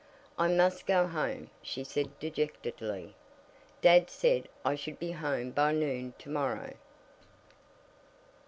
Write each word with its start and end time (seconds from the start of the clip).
"I 0.35 0.47
must 0.47 0.87
go 0.87 1.05
home," 1.05 1.51
she 1.61 1.83
said 1.83 2.17
dejectedly. 2.19 3.13
"Dad 3.83 4.09
said 4.09 4.47
I 4.65 4.73
should 4.73 4.97
be 4.97 5.11
home 5.11 5.51
by 5.51 5.73
noon 5.73 6.15
to 6.17 6.29
morrow." 6.31 6.73